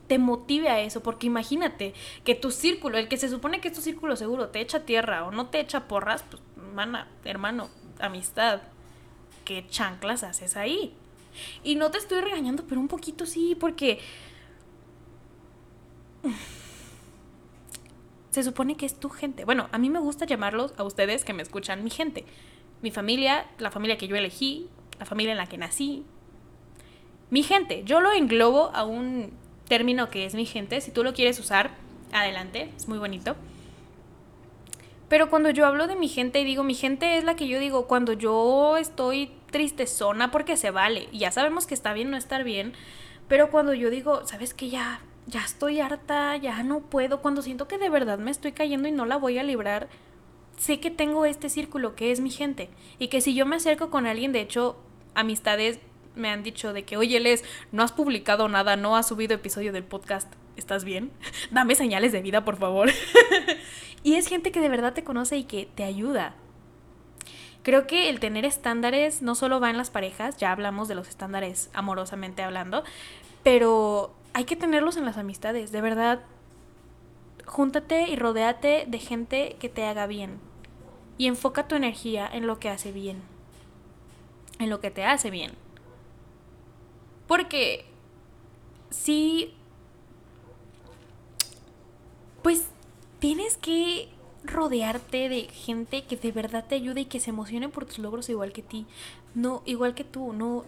te 0.07 0.19
motive 0.19 0.69
a 0.69 0.81
eso, 0.81 1.01
porque 1.01 1.25
imagínate 1.25 1.93
que 2.23 2.35
tu 2.35 2.51
círculo, 2.51 2.97
el 2.97 3.07
que 3.07 3.17
se 3.17 3.29
supone 3.29 3.61
que 3.61 3.69
es 3.69 3.73
tu 3.73 3.81
círculo 3.81 4.15
seguro, 4.15 4.49
te 4.49 4.59
echa 4.59 4.85
tierra 4.85 5.25
o 5.25 5.31
no 5.31 5.47
te 5.47 5.59
echa 5.59 5.87
porras, 5.87 6.23
pues, 6.29 6.43
mana, 6.73 7.07
hermano, 7.23 7.69
amistad, 7.99 8.61
¿qué 9.45 9.65
chanclas 9.67 10.23
haces 10.23 10.57
ahí? 10.57 10.93
Y 11.63 11.75
no 11.75 11.89
te 11.89 11.97
estoy 11.97 12.21
regañando, 12.21 12.65
pero 12.67 12.79
un 12.79 12.87
poquito 12.87 13.25
sí, 13.25 13.55
porque 13.59 13.99
se 18.29 18.43
supone 18.43 18.75
que 18.77 18.85
es 18.85 18.99
tu 18.99 19.09
gente. 19.09 19.45
Bueno, 19.45 19.69
a 19.71 19.77
mí 19.77 19.89
me 19.89 19.99
gusta 19.99 20.25
llamarlos 20.25 20.73
a 20.77 20.83
ustedes 20.83 21.23
que 21.25 21.33
me 21.33 21.41
escuchan 21.41 21.83
mi 21.83 21.89
gente. 21.89 22.25
Mi 22.81 22.91
familia, 22.91 23.49
la 23.57 23.71
familia 23.71 23.97
que 23.97 24.07
yo 24.07 24.15
elegí, 24.15 24.69
la 24.99 25.05
familia 25.05 25.31
en 25.31 25.37
la 25.37 25.47
que 25.47 25.57
nací, 25.57 26.05
mi 27.29 27.43
gente, 27.43 27.83
yo 27.85 28.01
lo 28.01 28.11
englobo 28.11 28.71
a 28.73 28.83
un 28.83 29.31
término 29.67 30.09
que 30.09 30.25
es 30.25 30.35
mi 30.35 30.45
gente. 30.45 30.81
Si 30.81 30.91
tú 30.91 31.03
lo 31.03 31.13
quieres 31.13 31.39
usar, 31.39 31.71
adelante, 32.11 32.71
es 32.75 32.87
muy 32.87 32.97
bonito. 32.97 33.35
Pero 35.07 35.29
cuando 35.29 35.49
yo 35.49 35.65
hablo 35.65 35.87
de 35.87 35.95
mi 35.95 36.07
gente 36.07 36.39
y 36.39 36.45
digo, 36.45 36.63
mi 36.63 36.73
gente 36.73 37.17
es 37.17 37.23
la 37.23 37.35
que 37.35 37.47
yo 37.47 37.59
digo, 37.59 37.87
cuando 37.87 38.13
yo 38.13 38.77
estoy 38.77 39.31
tristezona 39.51 40.31
porque 40.31 40.57
se 40.57 40.71
vale. 40.71 41.07
Y 41.11 41.19
ya 41.19 41.31
sabemos 41.31 41.67
que 41.67 41.73
está 41.73 41.93
bien 41.93 42.09
no 42.09 42.17
estar 42.17 42.43
bien. 42.43 42.73
Pero 43.27 43.51
cuando 43.51 43.73
yo 43.73 43.89
digo, 43.89 44.25
¿sabes 44.25 44.53
que 44.53 44.69
Ya, 44.69 45.01
ya 45.27 45.41
estoy 45.41 45.79
harta, 45.79 46.37
ya 46.37 46.63
no 46.63 46.81
puedo. 46.81 47.21
Cuando 47.21 47.41
siento 47.41 47.67
que 47.67 47.77
de 47.77 47.89
verdad 47.89 48.17
me 48.17 48.31
estoy 48.31 48.51
cayendo 48.51 48.87
y 48.87 48.91
no 48.91 49.05
la 49.05 49.17
voy 49.17 49.37
a 49.37 49.43
librar, 49.43 49.89
sé 50.57 50.79
que 50.79 50.91
tengo 50.91 51.25
este 51.25 51.49
círculo 51.49 51.95
que 51.95 52.11
es 52.11 52.19
mi 52.19 52.31
gente. 52.31 52.69
Y 52.97 53.07
que 53.07 53.21
si 53.21 53.35
yo 53.35 53.45
me 53.45 53.57
acerco 53.57 53.89
con 53.89 54.07
alguien, 54.07 54.31
de 54.31 54.41
hecho, 54.41 54.75
amistades 55.13 55.79
me 56.15 56.29
han 56.29 56.43
dicho 56.43 56.73
de 56.73 56.83
que, 56.83 56.97
oye, 56.97 57.19
Les, 57.19 57.43
no 57.71 57.83
has 57.83 57.91
publicado 57.91 58.47
nada, 58.47 58.75
no 58.75 58.95
has 58.95 59.07
subido 59.07 59.35
episodio 59.35 59.71
del 59.71 59.83
podcast, 59.83 60.31
¿estás 60.55 60.83
bien? 60.83 61.11
Dame 61.51 61.75
señales 61.75 62.11
de 62.11 62.21
vida, 62.21 62.45
por 62.45 62.57
favor. 62.57 62.89
y 64.03 64.15
es 64.15 64.27
gente 64.27 64.51
que 64.51 64.61
de 64.61 64.69
verdad 64.69 64.93
te 64.93 65.03
conoce 65.03 65.37
y 65.37 65.43
que 65.43 65.67
te 65.73 65.83
ayuda. 65.83 66.35
Creo 67.65 67.87
que 67.87 68.09
el 68.09 68.19
tener 68.19 68.45
estándares 68.45 69.23
no 69.23 69.33
solo 69.33 69.59
va 69.59 69.71
en 69.71 69.77
las 69.77 69.89
parejas, 69.89 70.37
ya 70.37 70.51
hablamos 70.51 70.87
de 70.87 70.93
los 70.93 71.07
estándares 71.07 71.71
amorosamente 71.73 72.43
hablando, 72.43 72.83
pero 73.41 74.13
hay 74.33 74.43
que 74.43 74.55
tenerlos 74.55 74.97
en 74.97 75.05
las 75.05 75.17
amistades, 75.17 75.71
de 75.71 75.81
verdad. 75.81 76.19
Júntate 77.45 78.09
y 78.09 78.15
rodéate 78.17 78.85
de 78.85 78.99
gente 78.99 79.55
que 79.59 79.69
te 79.69 79.85
haga 79.85 80.05
bien. 80.05 80.39
Y 81.17 81.25
enfoca 81.25 81.67
tu 81.67 81.75
energía 81.75 82.29
en 82.31 82.45
lo 82.45 82.59
que 82.59 82.69
hace 82.69 82.91
bien. 82.91 83.23
En 84.59 84.69
lo 84.69 84.79
que 84.79 84.91
te 84.91 85.05
hace 85.05 85.31
bien. 85.31 85.53
Porque 87.27 87.85
sí, 88.89 89.53
pues 92.43 92.67
tienes 93.19 93.57
que 93.57 94.09
rodearte 94.43 95.29
de 95.29 95.43
gente 95.49 96.03
que 96.03 96.15
de 96.15 96.31
verdad 96.31 96.65
te 96.67 96.75
ayude 96.75 97.01
y 97.01 97.05
que 97.05 97.19
se 97.19 97.31
emocione 97.31 97.69
por 97.69 97.85
tus 97.85 97.99
logros 97.99 98.29
igual 98.29 98.53
que 98.53 98.61
ti. 98.61 98.85
No, 99.33 99.63
igual 99.65 99.95
que 99.95 100.03
tú, 100.03 100.33
no, 100.33 100.65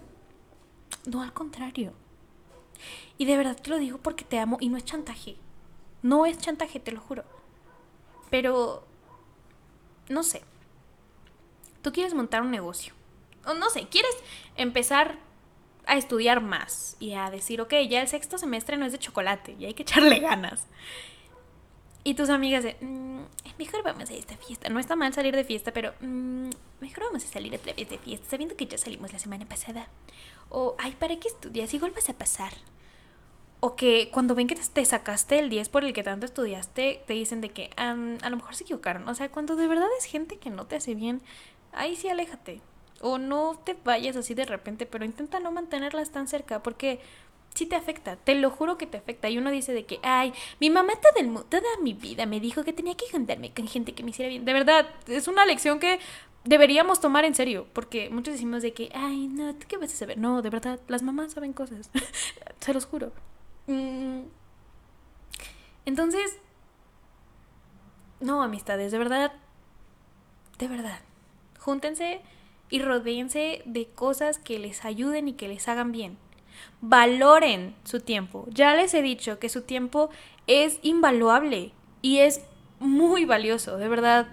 no 1.05 1.21
al 1.21 1.33
contrario. 1.33 1.93
Y 3.17 3.25
de 3.25 3.37
verdad 3.37 3.57
te 3.61 3.69
lo 3.69 3.77
digo 3.77 3.97
porque 3.99 4.25
te 4.25 4.39
amo 4.39 4.57
y 4.59 4.69
no 4.69 4.77
es 4.77 4.85
chantaje. 4.85 5.35
No 6.01 6.25
es 6.25 6.37
chantaje, 6.37 6.79
te 6.79 6.91
lo 6.91 7.01
juro. 7.01 7.23
Pero, 8.29 8.83
no 10.09 10.23
sé. 10.23 10.41
Tú 11.81 11.91
quieres 11.91 12.13
montar 12.13 12.41
un 12.41 12.51
negocio. 12.51 12.93
O 13.45 13.53
no 13.53 13.69
sé, 13.69 13.87
quieres 13.87 14.15
empezar 14.55 15.17
a 15.87 15.97
estudiar 15.97 16.41
más 16.41 16.95
y 16.99 17.13
a 17.13 17.31
decir, 17.31 17.61
ok, 17.61 17.73
ya 17.89 18.01
el 18.01 18.07
sexto 18.07 18.37
semestre 18.37 18.77
no 18.77 18.85
es 18.85 18.91
de 18.91 18.99
chocolate 18.99 19.55
y 19.57 19.65
hay 19.65 19.73
que 19.73 19.83
echarle 19.83 20.19
ganas. 20.21 20.67
Y 22.03 22.13
tus 22.13 22.29
amigas 22.29 22.63
de, 22.63 22.77
mm, 22.79 23.21
mejor 23.57 23.83
vamos 23.83 24.09
a 24.09 24.13
esta 24.13 24.37
fiesta. 24.37 24.69
No 24.69 24.79
está 24.79 24.95
mal 24.95 25.13
salir 25.13 25.35
de 25.35 25.43
fiesta, 25.43 25.73
pero 25.73 25.93
mm, 25.99 26.49
mejor 26.79 27.05
vamos 27.05 27.23
a 27.25 27.27
salir 27.27 27.53
otra 27.55 27.73
vez 27.73 27.89
de 27.89 27.97
fiesta, 27.97 28.29
sabiendo 28.29 28.55
que 28.55 28.67
ya 28.67 28.77
salimos 28.77 29.11
la 29.11 29.19
semana 29.19 29.45
pasada. 29.45 29.87
O, 30.49 30.75
ay, 30.77 30.95
¿para 30.99 31.17
qué 31.17 31.27
estudias? 31.27 31.73
Igual 31.73 31.91
vas 31.91 32.09
a 32.09 32.13
pasar. 32.13 32.53
O 33.59 33.75
que 33.75 34.09
cuando 34.13 34.35
ven 34.35 34.47
que 34.47 34.55
te 34.55 34.85
sacaste 34.85 35.39
el 35.39 35.49
10 35.49 35.69
por 35.69 35.83
el 35.83 35.93
que 35.93 36.03
tanto 36.03 36.25
estudiaste, 36.25 37.03
te 37.07 37.13
dicen 37.13 37.41
de 37.41 37.49
que 37.49 37.71
a 37.75 37.93
lo 37.93 38.35
mejor 38.35 38.55
se 38.55 38.63
equivocaron. 38.63 39.07
O 39.09 39.15
sea, 39.15 39.29
cuando 39.29 39.55
de 39.55 39.67
verdad 39.67 39.87
es 39.97 40.05
gente 40.05 40.37
que 40.37 40.49
no 40.49 40.67
te 40.67 40.75
hace 40.75 40.95
bien, 40.95 41.21
ahí 41.73 41.95
sí 41.95 42.07
aléjate. 42.07 42.61
O 43.01 43.17
no 43.17 43.59
te 43.63 43.75
vayas 43.83 44.15
así 44.15 44.33
de 44.33 44.45
repente, 44.45 44.85
pero 44.85 45.05
intenta 45.05 45.39
no 45.39 45.51
mantenerlas 45.51 46.11
tan 46.11 46.27
cerca, 46.27 46.63
porque 46.63 46.99
sí 47.53 47.65
te 47.65 47.75
afecta, 47.75 48.15
te 48.15 48.35
lo 48.35 48.51
juro 48.51 48.77
que 48.77 48.87
te 48.87 48.97
afecta. 48.97 49.29
Y 49.29 49.37
uno 49.37 49.51
dice 49.51 49.73
de 49.73 49.85
que, 49.85 49.99
ay, 50.03 50.33
mi 50.59 50.69
mamá 50.69 50.93
toda, 50.95 51.25
el, 51.25 51.33
toda 51.45 51.67
mi 51.81 51.93
vida 51.93 52.25
me 52.25 52.39
dijo 52.39 52.63
que 52.63 52.73
tenía 52.73 52.95
que 52.95 53.09
juntarme 53.11 53.53
con 53.53 53.67
gente 53.67 53.93
que 53.93 54.03
me 54.03 54.11
hiciera 54.11 54.29
bien. 54.29 54.45
De 54.45 54.53
verdad, 54.53 54.87
es 55.07 55.27
una 55.27 55.45
lección 55.45 55.79
que 55.79 55.99
deberíamos 56.43 56.99
tomar 56.99 57.25
en 57.25 57.35
serio, 57.35 57.67
porque 57.73 58.09
muchos 58.09 58.35
decimos 58.35 58.61
de 58.61 58.73
que, 58.73 58.89
ay, 58.93 59.27
no, 59.27 59.53
¿tú 59.55 59.67
qué 59.67 59.77
vas 59.77 59.93
a 59.93 59.97
saber? 59.97 60.17
No, 60.17 60.41
de 60.41 60.49
verdad, 60.49 60.79
las 60.87 61.03
mamás 61.03 61.33
saben 61.33 61.53
cosas, 61.53 61.89
se 62.59 62.73
los 62.73 62.85
juro. 62.85 63.11
Mm. 63.67 64.21
Entonces, 65.85 66.37
no, 68.19 68.41
amistades, 68.41 68.91
de 68.91 68.97
verdad, 68.97 69.33
de 70.57 70.67
verdad, 70.67 70.99
júntense 71.59 72.21
y 72.69 72.79
rodeense 72.79 73.61
de 73.65 73.87
cosas 73.87 74.37
que 74.37 74.59
les 74.59 74.85
ayuden 74.85 75.27
y 75.27 75.33
que 75.33 75.47
les 75.47 75.67
hagan 75.67 75.91
bien. 75.91 76.17
Valoren 76.81 77.75
su 77.83 77.99
tiempo. 77.99 78.45
Ya 78.49 78.75
les 78.75 78.93
he 78.93 79.01
dicho 79.01 79.39
que 79.39 79.49
su 79.49 79.61
tiempo 79.61 80.09
es 80.47 80.79
invaluable 80.81 81.73
y 82.01 82.19
es 82.19 82.41
muy 82.79 83.25
valioso, 83.25 83.77
de 83.77 83.89
verdad 83.89 84.27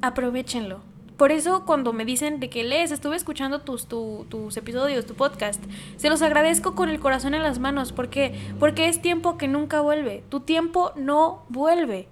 aprovechenlo. 0.00 0.80
Por 1.16 1.30
eso 1.30 1.64
cuando 1.64 1.92
me 1.92 2.04
dicen 2.04 2.40
de 2.40 2.50
que 2.50 2.64
lees, 2.64 2.90
estuve 2.90 3.14
escuchando 3.14 3.60
tus, 3.60 3.86
tus 3.86 4.56
episodios, 4.56 5.06
tu 5.06 5.14
podcast, 5.14 5.62
se 5.96 6.08
los 6.08 6.20
agradezco 6.20 6.74
con 6.74 6.88
el 6.88 6.98
corazón 6.98 7.34
en 7.34 7.42
las 7.42 7.60
manos. 7.60 7.92
¿Por 7.92 8.08
qué? 8.08 8.34
Porque 8.58 8.88
es 8.88 9.00
tiempo 9.00 9.38
que 9.38 9.46
nunca 9.46 9.80
vuelve. 9.80 10.24
Tu 10.30 10.40
tiempo 10.40 10.92
no 10.96 11.44
vuelve. 11.48 12.08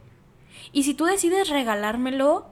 Y 0.73 0.85
si 0.85 0.95
tú 0.95 1.07
decides 1.07 1.49
regalármelo, 1.49 2.47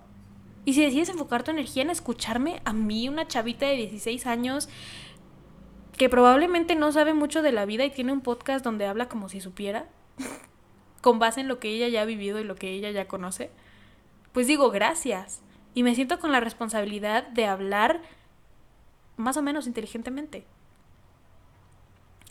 y 0.69 0.75
si 0.75 0.83
decides 0.83 1.09
enfocar 1.09 1.45
tu 1.45 1.51
energía 1.51 1.83
en 1.83 1.89
escucharme, 1.89 2.61
a 2.67 2.75
mí, 2.75 3.09
una 3.09 3.27
chavita 3.27 3.65
de 3.65 3.77
16 3.77 4.27
años, 4.27 4.69
que 5.97 6.11
probablemente 6.11 6.75
no 6.75 6.93
sabe 6.93 7.15
mucho 7.15 7.41
de 7.41 7.53
la 7.53 7.65
vida 7.65 7.87
y 7.87 7.91
tiene 7.91 8.13
un 8.13 8.21
podcast 8.21 8.63
donde 8.63 8.85
habla 8.85 9.09
como 9.09 9.31
si 9.31 9.41
supiera, 9.41 9.89
con 11.01 11.19
base 11.19 11.41
en 11.41 11.49
lo 11.49 11.59
que 11.59 11.71
ella 11.71 11.89
ya 11.89 12.03
ha 12.03 12.05
vivido 12.05 12.39
y 12.39 12.45
lo 12.45 12.55
que 12.55 12.71
ella 12.71 12.91
ya 12.91 13.09
conoce, 13.09 13.51
pues 14.33 14.47
digo 14.47 14.71
gracias. 14.71 15.41
Y 15.73 15.85
me 15.85 15.95
siento 15.95 16.19
con 16.19 16.33
la 16.33 16.41
responsabilidad 16.41 17.27
de 17.29 17.47
hablar 17.47 18.03
más 19.17 19.39
o 19.39 19.43
menos 19.43 19.67
inteligentemente. 19.67 20.45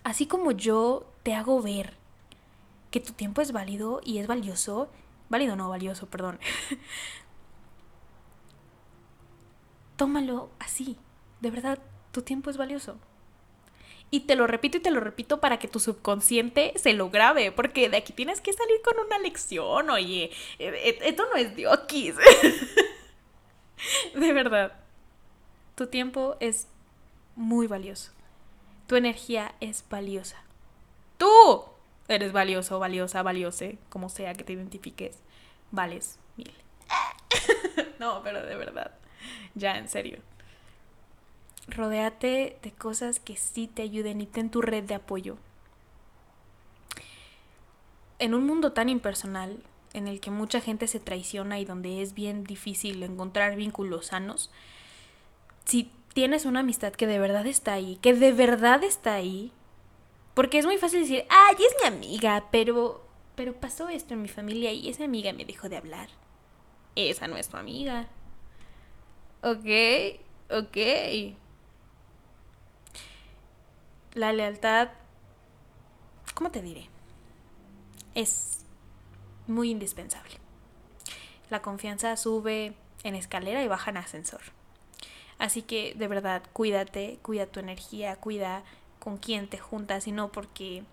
Así 0.03 0.27
como 0.27 0.51
yo 0.51 1.11
te 1.23 1.33
hago 1.33 1.59
ver 1.63 1.95
que 2.91 2.99
tu 2.99 3.13
tiempo 3.13 3.41
es 3.41 3.51
válido 3.51 3.99
y 4.03 4.19
es 4.19 4.27
valioso, 4.27 4.91
válido 5.27 5.55
no 5.55 5.69
valioso, 5.69 6.05
perdón. 6.05 6.37
Tómalo 9.97 10.49
así, 10.59 10.97
de 11.41 11.51
verdad, 11.51 11.79
tu 12.11 12.21
tiempo 12.21 12.49
es 12.49 12.57
valioso. 12.57 12.97
Y 14.09 14.21
te 14.21 14.35
lo 14.35 14.47
repito 14.47 14.77
y 14.77 14.79
te 14.79 14.91
lo 14.91 15.01
repito 15.01 15.41
para 15.41 15.59
que 15.59 15.67
tu 15.67 15.79
subconsciente 15.79 16.73
se 16.77 16.93
lo 16.93 17.09
grabe, 17.09 17.51
porque 17.51 17.89
de 17.89 17.97
aquí 17.97 18.13
tienes 18.13 18.39
que 18.39 18.53
salir 18.53 18.81
con 18.81 18.97
una 19.05 19.19
lección, 19.19 19.89
oye, 19.89 20.31
e, 20.59 20.67
e, 20.67 20.99
esto 21.01 21.27
no 21.29 21.35
es 21.35 21.55
diokis. 21.55 22.15
de 24.15 24.33
verdad, 24.33 24.79
tu 25.75 25.87
tiempo 25.87 26.37
es 26.39 26.67
muy 27.35 27.67
valioso. 27.67 28.11
Tu 28.87 28.95
energía 28.95 29.53
es 29.59 29.83
valiosa. 29.89 30.41
Tú 31.17 31.65
eres 32.07 32.31
valioso, 32.31 32.79
valiosa, 32.79 33.23
valiose, 33.23 33.77
como 33.89 34.07
sea 34.07 34.35
que 34.35 34.45
te 34.45 34.53
identifiques. 34.53 35.17
Vales 35.71 36.17
mil. 36.37 36.53
no, 37.99 38.23
pero 38.23 38.45
de 38.45 38.55
verdad. 38.55 38.91
Ya, 39.55 39.77
en 39.77 39.89
serio. 39.89 40.19
Rodéate 41.67 42.57
de 42.61 42.71
cosas 42.71 43.19
que 43.19 43.35
sí 43.35 43.67
te 43.67 43.81
ayuden 43.81 44.21
y 44.21 44.25
ten 44.25 44.49
tu 44.49 44.61
red 44.61 44.83
de 44.83 44.95
apoyo. 44.95 45.37
En 48.19 48.33
un 48.33 48.45
mundo 48.45 48.71
tan 48.71 48.89
impersonal, 48.89 49.61
en 49.93 50.07
el 50.07 50.19
que 50.19 50.31
mucha 50.31 50.61
gente 50.61 50.87
se 50.87 50.99
traiciona 50.99 51.59
y 51.59 51.65
donde 51.65 52.01
es 52.01 52.13
bien 52.13 52.43
difícil 52.43 53.03
encontrar 53.03 53.55
vínculos 53.55 54.07
sanos, 54.07 54.51
si 55.65 55.91
tienes 56.13 56.45
una 56.45 56.61
amistad 56.61 56.93
que 56.93 57.07
de 57.07 57.19
verdad 57.19 57.45
está 57.45 57.73
ahí, 57.73 57.97
que 58.01 58.13
de 58.13 58.31
verdad 58.31 58.83
está 58.83 59.15
ahí, 59.15 59.51
porque 60.33 60.59
es 60.59 60.65
muy 60.65 60.77
fácil 60.77 61.01
decir, 61.01 61.25
ay, 61.29 61.55
es 61.59 61.75
mi 61.81 61.87
amiga, 61.87 62.45
pero, 62.51 63.05
pero 63.35 63.53
pasó 63.53 63.89
esto 63.89 64.13
en 64.13 64.21
mi 64.21 64.27
familia 64.27 64.71
y 64.71 64.89
esa 64.89 65.03
amiga 65.03 65.33
me 65.33 65.45
dejó 65.45 65.67
de 65.67 65.77
hablar. 65.77 66.09
Esa 66.95 67.27
no 67.27 67.37
es 67.37 67.49
tu 67.49 67.57
amiga. 67.57 68.07
Ok, 69.47 69.65
ok 70.49 71.37
la 74.17 74.33
lealtad, 74.33 74.89
¿cómo 76.33 76.49
te 76.49 76.61
diré? 76.61 76.89
Es 78.15 78.65
muy 79.45 79.69
indispensable. 79.69 80.35
La 81.49 81.61
confianza 81.61 82.17
sube 82.17 82.73
en 83.03 83.15
escalera 83.15 83.63
y 83.63 83.67
baja 83.67 83.91
en 83.91 83.97
ascensor. 83.97 84.41
Así 85.37 85.61
que 85.61 85.93
de 85.93 86.07
verdad, 86.07 86.41
cuídate, 86.51 87.19
cuida 87.21 87.45
tu 87.45 87.59
energía, 87.59 88.15
cuida 88.15 88.63
con 88.99 89.17
quién 89.17 89.47
te 89.47 89.59
juntas 89.59 90.07
y 90.07 90.11
no 90.11 90.31
porque 90.31 90.83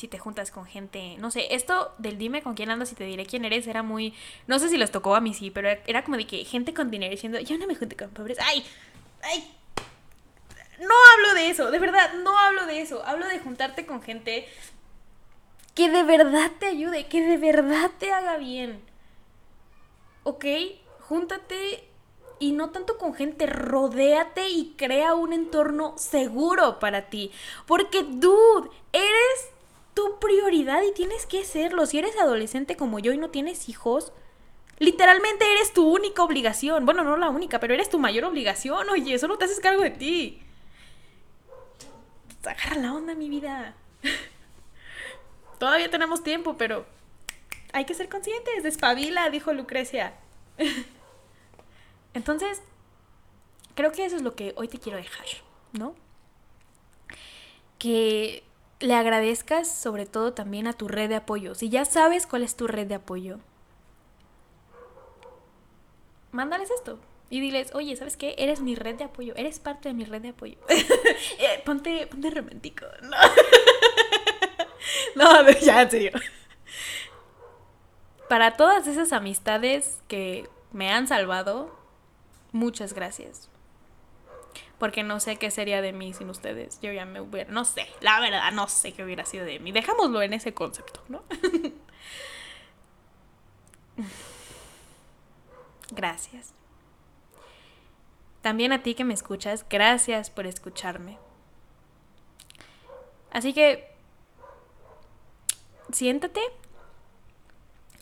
si 0.00 0.08
te 0.08 0.18
juntas 0.18 0.50
con 0.50 0.66
gente, 0.66 1.16
no 1.18 1.30
sé, 1.30 1.54
esto 1.54 1.94
del 1.98 2.18
dime 2.18 2.42
con 2.42 2.54
quién 2.54 2.70
andas 2.70 2.90
y 2.92 2.94
te 2.94 3.04
diré 3.04 3.26
quién 3.26 3.44
eres 3.44 3.66
era 3.66 3.82
muy, 3.82 4.14
no 4.46 4.58
sé 4.58 4.68
si 4.68 4.78
les 4.78 4.90
tocó 4.90 5.14
a 5.14 5.20
mí 5.20 5.34
sí, 5.34 5.50
pero 5.50 5.68
era 5.86 6.04
como 6.04 6.16
de 6.16 6.26
que 6.26 6.44
gente 6.44 6.74
con 6.74 6.90
dinero 6.90 7.10
diciendo, 7.10 7.38
yo 7.40 7.56
no 7.58 7.66
me 7.66 7.74
junto 7.74 7.96
con 7.96 8.10
pobres, 8.10 8.38
ay, 8.40 8.64
ay, 9.22 9.56
no 10.80 10.94
hablo 11.12 11.34
de 11.34 11.50
eso, 11.50 11.70
de 11.70 11.78
verdad, 11.78 12.14
no 12.22 12.38
hablo 12.38 12.66
de 12.66 12.80
eso. 12.80 13.04
Hablo 13.04 13.28
de 13.28 13.38
juntarte 13.38 13.84
con 13.84 14.00
gente 14.02 14.48
que 15.74 15.90
de 15.90 16.02
verdad 16.02 16.50
te 16.58 16.66
ayude, 16.66 17.06
que 17.06 17.20
de 17.20 17.36
verdad 17.36 17.90
te 17.98 18.12
haga 18.12 18.38
bien. 18.38 18.82
¿Ok? 20.22 20.44
Júntate 21.00 21.86
y 22.38 22.52
no 22.52 22.70
tanto 22.70 22.96
con 22.96 23.12
gente, 23.12 23.46
rodéate 23.46 24.48
y 24.48 24.74
crea 24.76 25.14
un 25.14 25.34
entorno 25.34 25.98
seguro 25.98 26.78
para 26.78 27.10
ti. 27.10 27.30
Porque, 27.66 28.02
dude, 28.02 28.70
eres 28.92 29.50
tu 30.00 30.18
prioridad 30.18 30.82
y 30.82 30.92
tienes 30.94 31.26
que 31.26 31.44
serlo. 31.44 31.84
Si 31.86 31.98
eres 31.98 32.18
adolescente 32.18 32.76
como 32.76 32.98
yo 32.98 33.12
y 33.12 33.18
no 33.18 33.30
tienes 33.30 33.68
hijos, 33.68 34.12
literalmente 34.78 35.44
eres 35.52 35.72
tu 35.72 35.94
única 35.94 36.22
obligación. 36.22 36.86
Bueno, 36.86 37.04
no 37.04 37.16
la 37.16 37.28
única, 37.28 37.60
pero 37.60 37.74
eres 37.74 37.90
tu 37.90 37.98
mayor 37.98 38.24
obligación. 38.24 38.88
Oye, 38.88 39.18
solo 39.18 39.36
te 39.36 39.44
haces 39.44 39.60
cargo 39.60 39.82
de 39.82 39.90
ti 39.90 40.42
agarra 42.48 42.76
la 42.76 42.94
onda, 42.94 43.14
mi 43.14 43.28
vida. 43.28 43.74
Todavía 45.58 45.90
tenemos 45.90 46.22
tiempo, 46.22 46.56
pero 46.56 46.86
hay 47.72 47.84
que 47.84 47.94
ser 47.94 48.08
conscientes. 48.08 48.62
Despabila, 48.62 49.28
dijo 49.30 49.52
Lucrecia. 49.52 50.14
Entonces, 52.14 52.62
creo 53.74 53.92
que 53.92 54.04
eso 54.04 54.16
es 54.16 54.22
lo 54.22 54.34
que 54.34 54.54
hoy 54.56 54.68
te 54.68 54.78
quiero 54.78 54.98
dejar, 54.98 55.26
¿no? 55.72 55.94
Que 57.78 58.42
le 58.80 58.94
agradezcas 58.94 59.68
sobre 59.72 60.06
todo 60.06 60.32
también 60.32 60.66
a 60.66 60.72
tu 60.72 60.88
red 60.88 61.08
de 61.08 61.16
apoyo. 61.16 61.54
Si 61.54 61.68
ya 61.68 61.84
sabes 61.84 62.26
cuál 62.26 62.42
es 62.42 62.56
tu 62.56 62.66
red 62.66 62.86
de 62.86 62.94
apoyo, 62.94 63.38
mándales 66.32 66.70
esto. 66.70 66.98
Y 67.28 67.40
diles, 67.40 67.72
oye, 67.74 67.94
¿sabes 67.94 68.16
qué? 68.16 68.34
Eres 68.38 68.60
mi 68.60 68.74
red 68.74 68.96
de 68.96 69.04
apoyo, 69.04 69.34
eres 69.36 69.60
parte 69.60 69.88
de 69.88 69.94
mi 69.94 70.04
red 70.04 70.22
de 70.22 70.30
apoyo. 70.30 70.58
Eh, 71.38 71.62
ponte, 71.64 72.06
ponte 72.06 72.30
romántico. 72.30 72.86
No. 75.14 75.42
no, 75.42 75.50
ya, 75.50 75.82
en 75.82 75.90
serio. 75.90 76.12
Para 78.28 78.56
todas 78.56 78.86
esas 78.86 79.12
amistades 79.12 79.98
que 80.08 80.48
me 80.72 80.90
han 80.90 81.06
salvado, 81.06 81.76
muchas 82.52 82.94
gracias. 82.94 83.49
Porque 84.80 85.04
no 85.04 85.20
sé 85.20 85.36
qué 85.36 85.52
sería 85.52 85.80
de 85.82 85.92
mí 85.92 86.12
sin 86.14 86.28
ustedes. 86.30 86.80
Yo 86.80 86.90
ya 86.90 87.04
me 87.04 87.20
hubiera, 87.20 87.52
no 87.52 87.64
sé, 87.64 87.86
la 88.00 88.18
verdad, 88.18 88.50
no 88.50 88.66
sé 88.66 88.92
qué 88.92 89.04
hubiera 89.04 89.24
sido 89.24 89.44
de 89.44 89.60
mí. 89.60 89.70
Dejámoslo 89.70 90.22
en 90.22 90.32
ese 90.32 90.54
concepto, 90.54 91.04
¿no? 91.08 91.22
gracias. 95.92 96.54
También 98.40 98.72
a 98.72 98.82
ti 98.82 98.94
que 98.94 99.04
me 99.04 99.12
escuchas, 99.12 99.66
gracias 99.68 100.30
por 100.30 100.46
escucharme. 100.46 101.18
Así 103.30 103.52
que 103.52 103.94
siéntate 105.92 106.40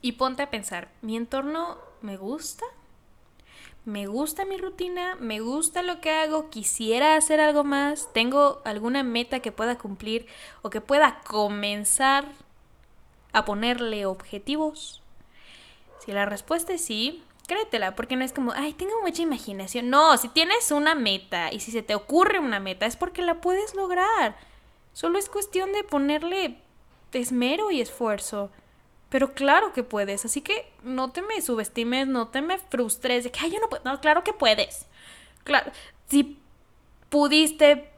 y 0.00 0.12
ponte 0.12 0.44
a 0.44 0.50
pensar, 0.50 0.92
¿mi 1.02 1.16
entorno 1.16 1.78
me 2.02 2.16
gusta? 2.16 2.64
Me 3.88 4.06
gusta 4.06 4.44
mi 4.44 4.58
rutina, 4.58 5.16
me 5.18 5.40
gusta 5.40 5.80
lo 5.80 6.02
que 6.02 6.10
hago, 6.10 6.50
quisiera 6.50 7.16
hacer 7.16 7.40
algo 7.40 7.64
más, 7.64 8.12
tengo 8.12 8.60
alguna 8.66 9.02
meta 9.02 9.40
que 9.40 9.50
pueda 9.50 9.78
cumplir 9.78 10.26
o 10.60 10.68
que 10.68 10.82
pueda 10.82 11.20
comenzar 11.20 12.26
a 13.32 13.46
ponerle 13.46 14.04
objetivos. 14.04 15.00
Si 16.04 16.12
la 16.12 16.26
respuesta 16.26 16.74
es 16.74 16.84
sí, 16.84 17.24
créetela, 17.46 17.96
porque 17.96 18.16
no 18.16 18.26
es 18.26 18.34
como, 18.34 18.52
ay, 18.52 18.74
tengo 18.74 18.92
mucha 19.00 19.22
imaginación. 19.22 19.88
No, 19.88 20.18
si 20.18 20.28
tienes 20.28 20.70
una 20.70 20.94
meta 20.94 21.50
y 21.50 21.60
si 21.60 21.72
se 21.72 21.82
te 21.82 21.94
ocurre 21.94 22.40
una 22.40 22.60
meta 22.60 22.84
es 22.84 22.96
porque 22.96 23.22
la 23.22 23.40
puedes 23.40 23.74
lograr. 23.74 24.36
Solo 24.92 25.18
es 25.18 25.30
cuestión 25.30 25.72
de 25.72 25.82
ponerle 25.82 26.58
esmero 27.12 27.70
y 27.70 27.80
esfuerzo. 27.80 28.50
Pero 29.08 29.32
claro 29.32 29.72
que 29.72 29.82
puedes, 29.82 30.24
así 30.24 30.42
que 30.42 30.70
no 30.82 31.10
te 31.10 31.22
me 31.22 31.40
subestimes, 31.40 32.06
no 32.06 32.28
te 32.28 32.42
me 32.42 32.58
frustres 32.58 33.24
de 33.24 33.30
que, 33.30 33.40
ay, 33.40 33.52
yo 33.52 33.60
no 33.60 33.68
puedo. 33.68 33.82
No, 33.84 34.00
claro 34.00 34.22
que 34.22 34.34
puedes. 34.34 34.86
Claro, 35.44 35.72
si 36.08 36.38
pudiste 37.08 37.90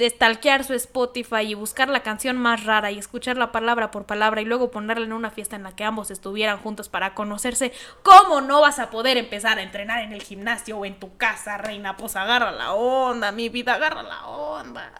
stalkear 0.00 0.64
su 0.64 0.74
Spotify 0.74 1.42
y 1.42 1.54
buscar 1.54 1.88
la 1.88 2.02
canción 2.02 2.36
más 2.36 2.64
rara 2.64 2.90
y 2.90 2.98
escucharla 2.98 3.52
palabra 3.52 3.90
por 3.90 4.06
palabra 4.06 4.40
y 4.40 4.44
luego 4.44 4.70
ponerla 4.70 5.04
en 5.04 5.12
una 5.12 5.30
fiesta 5.30 5.56
en 5.56 5.62
la 5.62 5.76
que 5.76 5.84
ambos 5.84 6.10
estuvieran 6.10 6.58
juntos 6.58 6.88
para 6.88 7.14
conocerse, 7.14 7.72
¿cómo 8.02 8.40
no 8.40 8.60
vas 8.60 8.78
a 8.78 8.90
poder 8.90 9.16
empezar 9.16 9.58
a 9.58 9.62
entrenar 9.62 10.00
en 10.00 10.12
el 10.12 10.22
gimnasio 10.22 10.78
o 10.78 10.84
en 10.84 10.98
tu 10.98 11.16
casa, 11.16 11.58
reina? 11.58 11.96
Pues 11.96 12.16
agarra 12.16 12.52
la 12.52 12.72
onda, 12.72 13.32
mi 13.32 13.48
vida, 13.48 13.74
agarra 13.74 14.02
la 14.02 14.26
onda. 14.26 14.92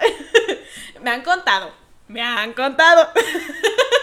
me 1.01 1.11
han 1.11 1.23
contado, 1.23 1.73
me 2.09 2.23
han 2.23 2.53
contado. 2.53 3.09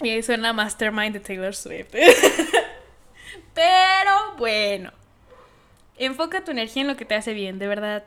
y 0.00 0.10
ahí 0.10 0.22
suena 0.22 0.52
Mastermind 0.52 1.14
de 1.14 1.20
Taylor 1.20 1.54
Swift. 1.54 1.88
Pero 3.54 4.36
bueno, 4.38 4.92
enfoca 5.96 6.44
tu 6.44 6.50
energía 6.50 6.82
en 6.82 6.88
lo 6.88 6.96
que 6.96 7.04
te 7.04 7.14
hace 7.14 7.34
bien, 7.34 7.58
de 7.58 7.68
verdad 7.68 8.04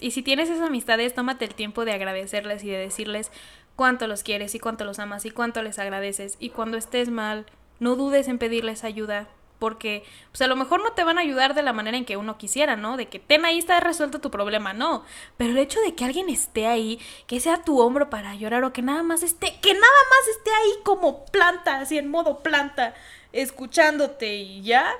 y 0.00 0.12
si 0.12 0.22
tienes 0.22 0.48
esas 0.48 0.66
amistades, 0.66 1.14
tómate 1.14 1.44
el 1.44 1.54
tiempo 1.54 1.84
de 1.84 1.92
agradecerles 1.92 2.64
y 2.64 2.70
de 2.70 2.78
decirles 2.78 3.30
cuánto 3.76 4.06
los 4.06 4.22
quieres 4.22 4.54
y 4.54 4.58
cuánto 4.58 4.84
los 4.84 4.98
amas 4.98 5.26
y 5.26 5.30
cuánto 5.30 5.62
les 5.62 5.78
agradeces. 5.78 6.36
Y 6.40 6.50
cuando 6.50 6.78
estés 6.78 7.10
mal, 7.10 7.44
no 7.78 7.96
dudes 7.96 8.26
en 8.26 8.38
pedirles 8.38 8.82
ayuda, 8.82 9.28
porque 9.60 10.02
pues 10.32 10.42
a 10.42 10.48
lo 10.48 10.56
mejor 10.56 10.82
no 10.82 10.92
te 10.92 11.04
van 11.04 11.18
a 11.18 11.20
ayudar 11.20 11.54
de 11.54 11.62
la 11.62 11.72
manera 11.72 11.96
en 11.96 12.04
que 12.04 12.16
uno 12.16 12.38
quisiera, 12.38 12.74
¿no? 12.74 12.96
De 12.96 13.06
que 13.08 13.20
ten 13.20 13.44
ahí 13.44 13.58
está 13.58 13.78
resuelto 13.78 14.18
tu 14.20 14.32
problema, 14.32 14.72
no. 14.72 15.04
Pero 15.36 15.52
el 15.52 15.58
hecho 15.58 15.80
de 15.82 15.94
que 15.94 16.04
alguien 16.04 16.28
esté 16.28 16.66
ahí, 16.66 16.98
que 17.28 17.38
sea 17.38 17.62
tu 17.62 17.78
hombro 17.78 18.10
para 18.10 18.34
llorar 18.34 18.64
o 18.64 18.72
que 18.72 18.82
nada 18.82 19.04
más 19.04 19.22
esté, 19.22 19.60
que 19.60 19.74
nada 19.74 19.84
más 19.84 20.36
esté 20.36 20.50
ahí 20.50 20.82
como 20.82 21.26
planta, 21.26 21.78
así 21.78 21.98
en 21.98 22.10
modo 22.10 22.38
planta, 22.42 22.94
escuchándote 23.32 24.34
y 24.34 24.62
ya, 24.62 24.90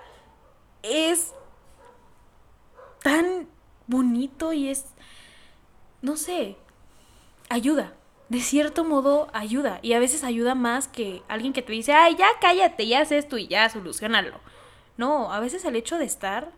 es 0.82 1.32
tan 3.02 3.48
bonito 3.86 4.52
y 4.52 4.68
es, 4.68 4.84
no 6.02 6.16
sé, 6.16 6.56
ayuda. 7.48 7.94
De 8.28 8.40
cierto 8.40 8.84
modo 8.84 9.28
ayuda. 9.32 9.80
Y 9.82 9.94
a 9.94 9.98
veces 9.98 10.22
ayuda 10.22 10.54
más 10.54 10.86
que 10.86 11.24
alguien 11.26 11.52
que 11.52 11.62
te 11.62 11.72
dice, 11.72 11.92
ay, 11.92 12.14
ya 12.16 12.28
cállate, 12.40 12.86
ya 12.86 13.00
haces 13.00 13.24
esto 13.24 13.38
y 13.38 13.48
ya 13.48 13.68
solucionalo. 13.68 14.38
No, 15.00 15.32
a 15.32 15.40
veces 15.40 15.64
el 15.64 15.76
hecho 15.76 15.96
de 15.96 16.04
estar 16.04 16.52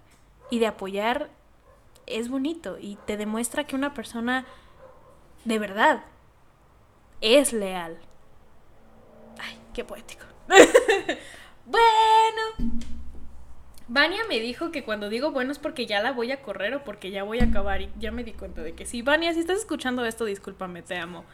y 0.50 0.58
de 0.58 0.66
apoyar 0.66 1.30
es 2.06 2.28
bonito 2.28 2.76
y 2.76 2.98
te 3.06 3.16
demuestra 3.16 3.68
que 3.68 3.76
una 3.76 3.94
persona 3.94 4.46
de 5.44 5.60
verdad 5.60 6.02
es 7.20 7.52
leal. 7.52 8.00
Ay, 9.38 9.56
qué 9.72 9.84
poético. 9.84 10.24
bueno, 11.66 12.82
Vania 13.86 14.24
me 14.28 14.40
dijo 14.40 14.72
que 14.72 14.82
cuando 14.82 15.08
digo 15.08 15.30
bueno 15.30 15.52
es 15.52 15.60
porque 15.60 15.86
ya 15.86 16.02
la 16.02 16.10
voy 16.10 16.32
a 16.32 16.42
correr 16.42 16.74
o 16.74 16.82
porque 16.82 17.12
ya 17.12 17.22
voy 17.22 17.38
a 17.38 17.44
acabar 17.44 17.80
y 17.82 17.90
ya 18.00 18.10
me 18.10 18.24
di 18.24 18.32
cuenta 18.32 18.60
de 18.60 18.72
que 18.74 18.86
sí. 18.86 19.02
Vania, 19.02 19.32
si 19.34 19.38
estás 19.38 19.60
escuchando 19.60 20.04
esto, 20.04 20.24
discúlpame, 20.24 20.82
te 20.82 20.96
amo. 20.98 21.24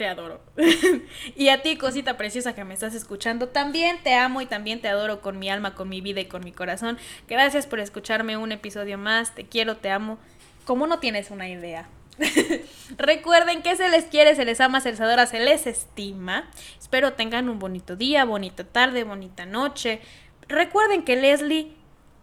Te 0.00 0.08
adoro. 0.08 0.40
y 1.36 1.50
a 1.50 1.60
ti, 1.60 1.76
cosita 1.76 2.16
preciosa 2.16 2.54
que 2.54 2.64
me 2.64 2.72
estás 2.72 2.94
escuchando, 2.94 3.48
también 3.48 4.02
te 4.02 4.14
amo 4.14 4.40
y 4.40 4.46
también 4.46 4.80
te 4.80 4.88
adoro 4.88 5.20
con 5.20 5.38
mi 5.38 5.50
alma, 5.50 5.74
con 5.74 5.90
mi 5.90 6.00
vida 6.00 6.22
y 6.22 6.24
con 6.24 6.42
mi 6.42 6.52
corazón. 6.52 6.96
Gracias 7.28 7.66
por 7.66 7.80
escucharme 7.80 8.38
un 8.38 8.50
episodio 8.50 8.96
más. 8.96 9.34
Te 9.34 9.44
quiero, 9.44 9.76
te 9.76 9.90
amo. 9.90 10.16
Como 10.64 10.86
no 10.86 11.00
tienes 11.00 11.30
una 11.30 11.50
idea. 11.50 11.86
Recuerden 12.96 13.60
que 13.60 13.76
se 13.76 13.90
les 13.90 14.06
quiere, 14.06 14.34
se 14.34 14.46
les 14.46 14.62
ama, 14.62 14.80
se 14.80 14.92
les 14.92 15.02
adora, 15.02 15.26
se 15.26 15.38
les 15.38 15.66
estima. 15.66 16.48
Espero 16.78 17.12
tengan 17.12 17.50
un 17.50 17.58
bonito 17.58 17.94
día, 17.94 18.24
bonita 18.24 18.64
tarde, 18.64 19.04
bonita 19.04 19.44
noche 19.44 20.00
recuerden 20.48 21.04
que 21.04 21.16
Leslie 21.16 21.76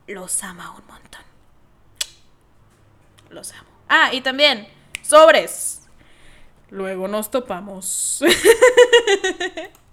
los 0.07 0.43
ama 0.43 0.71
un 0.71 0.85
montón. 0.87 1.21
Los 3.29 3.51
amo. 3.53 3.69
Ah, 3.87 4.09
y 4.13 4.21
también, 4.21 4.67
sobres. 5.03 5.76
Luego 6.69 7.07
nos 7.07 7.31
topamos. 7.31 8.23